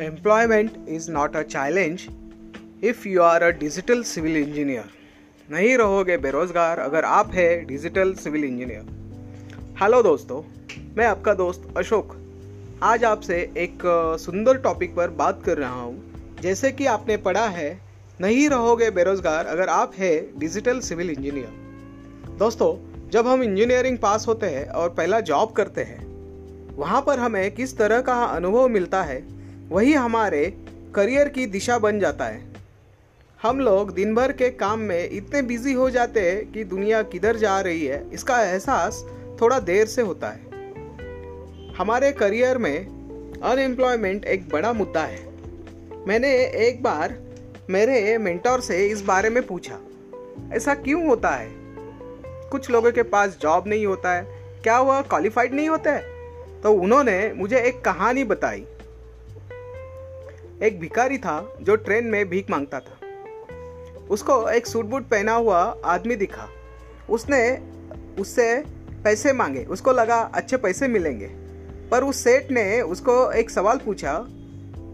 [0.00, 2.06] Employment is not a challenge
[2.84, 4.84] if you are a digital civil engineer
[5.48, 10.42] नहीं रहोगे बेरोजगार अगर आप है डिजिटल सिविल इंजीनियर हेलो दोस्तों,
[10.96, 12.16] मैं आपका दोस्त अशोक.
[12.82, 13.82] आज आपसे एक
[14.20, 16.38] सुंदर टॉपिक पर बात कर रहा हूँ.
[16.42, 17.80] जैसे कि आपने पढ़ा है,
[18.20, 22.70] नहीं रहोगे बेरोजगार अगर आप है डिजिटल सिविल इंजीनियर दोस्तों,
[23.10, 26.00] जब हम इंजीनियरिंग पास होते हैं और पहला जॉब करते हैं,
[26.76, 29.39] वहाँ पर हमें किस तरह का अनुभव मिलता है?
[29.70, 30.44] वही हमारे
[30.94, 32.42] करियर की दिशा बन जाता है।
[33.40, 37.36] हम लोग दिन भर के काम में इतने बिज़ी हो जाते हैं कि दुनिया किधर
[37.36, 39.04] जा रही है, इसका एहसास
[39.40, 45.28] थोड़ा देर से होता है। हमारे करियर में अनएम्प्लॉयमेंट एक बड़ा मुद्दा है।
[46.06, 46.34] मैंने
[46.68, 47.16] एक बार
[47.70, 49.78] मेरे मेंटोर से इस बारे में पूछा,
[50.52, 51.48] ऐसा क्यों होता है?
[52.50, 54.26] कुछ लोगों के पास जॉब नहीं होता है,
[54.62, 56.02] क्या वह क्वालिफाइड नहीं होता है?
[56.62, 58.64] तो उन्होंने मुझे एक कहानी बताई।
[60.62, 62.98] एक भिखारी था जो ट्रेन में भीख माँगता था।
[64.10, 66.48] उसको एक सूट बूट पहना हुआ आदमी दिखा।
[67.10, 67.40] उसने
[68.20, 68.64] उससे
[69.04, 71.26] पैसे मांगे। उसको लगा अच्छे पैसे मिलेंगे।
[71.90, 74.16] पर उस सेठ ने उसको एक सवाल पूछा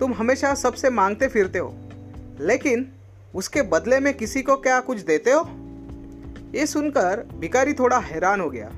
[0.00, 1.75] तुम हमेशा सबसे मांगते फिरते हो
[2.41, 2.87] लेकिन
[3.34, 5.42] उसके बदले में किसी को क्या कुछ देते हो?
[6.55, 8.70] ये सुनकर भिखारी थोड़ा हैरान हो गया।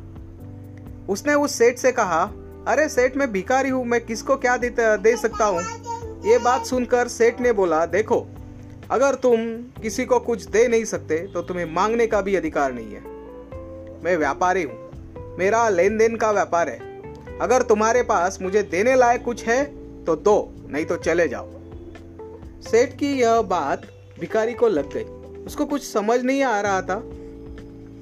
[1.08, 2.22] उसने उस सेठ से कहा
[2.68, 5.87] अरे सेठ मैं भिखारी हूँ मैं किसको क्या दे, दे सकता हूँ?
[6.24, 8.26] ये बात सुनकर सेठ ने बोला, देखो,
[8.90, 9.46] अगर तुम
[9.82, 13.00] किसी को कुछ दे नहीं सकते तो तुम्हें मांगने का भी अधिकार नहीं है।
[14.04, 19.22] मैं व्यापारी हूँ, मेरा लेन देन का व्यापार है। अगर तुम्हारे पास मुझे देने लायक
[19.24, 19.64] कुछ है
[20.04, 21.48] तो दो, नहीं तो चले जाओ।
[22.62, 23.82] सेठ की यह बात
[24.20, 25.04] भिखारी को लग गई।
[25.44, 26.96] उसको कुछ समझ नहीं आ रहा था।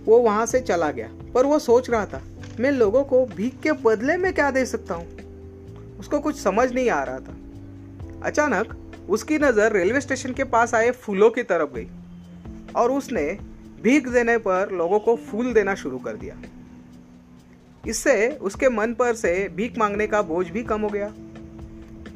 [0.07, 2.23] वो वहाँ से चला गया, पर वो सोच रहा था,
[2.61, 5.07] मैं लोगों को भीख के बदले में क्या दे सकता हूँ?
[6.01, 7.37] उसको कुछ समझ नहीं आ रहा था।
[8.25, 8.77] अचानक
[9.11, 11.87] उसकी नज़र रेलवे स्टेशन के पास आए फूलों की तरफ़ गई
[12.77, 13.27] और उसने
[13.83, 16.37] भीख देने पर लोगों को फूल देना शुरू कर दिया।
[17.85, 21.13] इससे उसके मन पर से भीख मांगने का बोझ भी कम हो गया।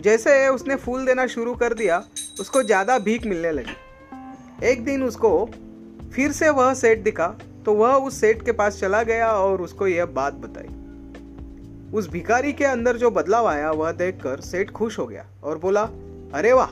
[0.03, 2.03] जैसे उसने फूल देना शुरू कर दिया,
[2.41, 5.49] उसको ज़्यादा भीख मिलने लगी। एक दिन उसको
[6.13, 7.27] फिर से वह सेठ दिखा
[7.65, 10.69] तो वह उस सेठ के पास चला गया और उसको यह बात बताई।
[11.95, 15.83] उस भिखारी के अंदर जो बदलाव आया, वह देखकर सेठ खुश हो गया और बोला,
[16.35, 16.69] अरे वाह,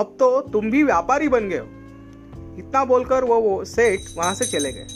[0.00, 1.66] अब तो तुम भी व्यापारी बन गए हो।
[2.58, 4.86] इतना बोलकर वो वो सेठ वहाँ से चले गए।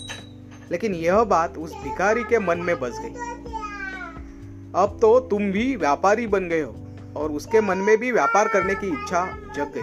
[0.70, 3.10] लेकिन यह बात उस भिखारी के मन में बस गई।
[4.74, 6.74] अब तो तुम भी व्यापारी बन गए हो
[7.16, 9.82] और उसके मन में भी व्यापार करने की इच्छा जग गई।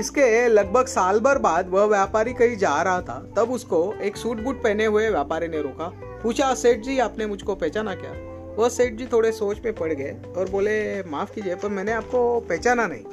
[0.00, 4.40] इसके लगभग साल भर बाद वह व्यापारी कहीं जा रहा था, तब उसको एक सूट
[4.40, 5.92] बूट पहने हुए व्यापारी ने रोका।
[6.24, 8.10] पूछा, सेठ जी, आपने मुझको पहचाना क्या?
[8.56, 12.40] वह सेठ जी थोड़े सोच में पड़ गए और बोले, माफ़ कीजिए, पर मैंने आपको
[12.40, 13.04] पहचाना नहीं।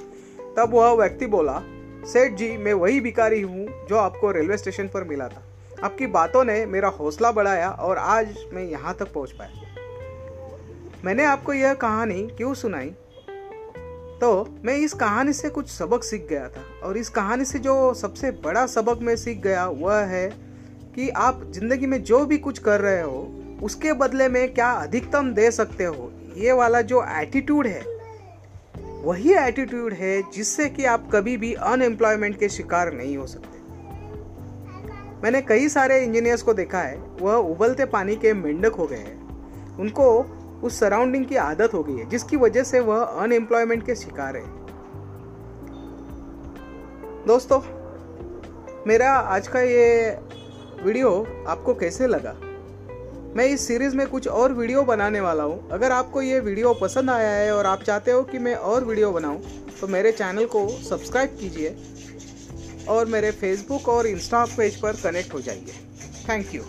[0.58, 1.62] तब वह व्यक्ति बोला,
[2.06, 5.44] सेठ जी, मैं वही भिकारी हूँ जो आपको रेलवे स्टेशन पर मिला था।
[5.84, 9.52] आपकी बातों ने मेरा हौसला बढ़ाया और आज मैं यहाँ तक पहुँच पाया।
[11.06, 12.90] मैंने आपको यह कहानी क्यों सुनाई?
[14.22, 17.94] तो मैं इस कहानी से कुछ सबक सीख गया था और इस कहानी से जो
[17.94, 20.51] सबसे बड़ा सबक मैं सीख गया, वह है
[20.96, 23.20] कि आप ज़िंदगी में जो भी कुछ कर रहे हो,
[23.64, 26.12] उसके बदले में क्या अधिकतम दे सकते हो?
[26.38, 27.82] ये वाला जो एटीट्यूड है,
[29.04, 33.60] वही एटीट्यूड है जिससे कि आप कभी भी अनएम्प्लॉयमेंट के शिकार नहीं हो सकते।
[35.24, 39.78] मैंने कई सारे इंजीनियर्स को देखा है, वह उबलते पानी के मेंढक हो गए हैं।
[39.78, 40.06] उनको
[40.64, 44.44] उस सराउंडिंग की आदत हो गई है, जिसकी वजह से वह अनएम्प्लॉयमेंट के शिकार है।
[47.28, 47.60] दोस्तों,
[48.88, 50.10] मेरा आज का ये
[50.84, 51.10] वीडियो
[51.48, 52.32] आपको कैसे लगा?
[53.36, 57.10] मैं इस सीरीज़ में कुछ और वीडियो बनाने वाला हूँ। अगर आपको ये वीडियो पसंद
[57.10, 59.42] आया है और आप चाहते हो कि मैं और वीडियो बनाऊँ
[59.82, 61.76] तो मेरे चैनल को सब्सक्राइब कीजिए
[62.90, 65.74] और मेरे फेसबुक और इंस्टा पेज पर कनेक्ट हो जाइए।
[66.30, 66.64] Thank you